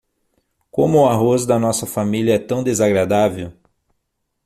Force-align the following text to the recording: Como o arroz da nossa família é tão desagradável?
Como 0.71 0.97
o 1.03 1.07
arroz 1.07 1.45
da 1.45 1.59
nossa 1.59 1.85
família 1.85 2.33
é 2.33 2.39
tão 2.39 2.63
desagradável? 2.63 3.53